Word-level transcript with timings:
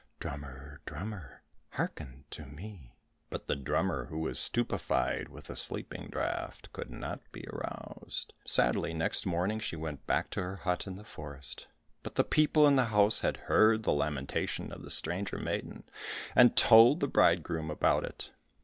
Drummer, 0.19 0.81
drummer, 0.87 1.43
hearken 1.73 2.25
to 2.31 2.47
me!" 2.47 2.95
But 3.29 3.45
the 3.45 3.55
drummer, 3.55 4.05
who 4.05 4.17
was 4.17 4.39
stupefied 4.39 5.29
with 5.29 5.45
the 5.45 5.55
sleeping 5.55 6.09
draught, 6.09 6.73
could 6.73 6.89
not 6.89 7.19
be 7.31 7.45
aroused. 7.47 8.33
Sadly 8.43 8.95
next 8.95 9.27
morning 9.27 9.59
she 9.59 9.75
went 9.75 10.07
back 10.07 10.31
to 10.31 10.41
her 10.41 10.55
hut 10.55 10.87
in 10.87 10.95
the 10.95 11.03
forest. 11.03 11.67
But 12.01 12.15
the 12.15 12.23
people 12.23 12.65
in 12.65 12.77
the 12.77 12.85
house 12.85 13.19
had 13.19 13.37
heard 13.45 13.83
the 13.83 13.93
lamentation 13.93 14.71
of 14.71 14.81
the 14.81 14.89
stranger 14.89 15.37
maiden, 15.37 15.83
and 16.35 16.57
told 16.57 16.99
the 16.99 17.07
bridegroom 17.07 17.69
about 17.69 18.03
it. 18.03 18.31